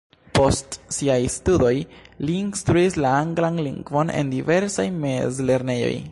Post 0.37 0.77
siaj 0.95 1.17
studoj 1.33 1.73
li 2.29 2.37
instruis 2.45 2.97
la 3.05 3.11
anglan 3.19 3.59
lingvon 3.67 4.13
en 4.23 4.31
diversaj 4.37 4.87
mezlernejoj. 5.05 5.93